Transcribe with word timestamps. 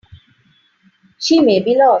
She 1.19 1.41
may 1.41 1.59
be 1.59 1.75
lost. 1.75 1.89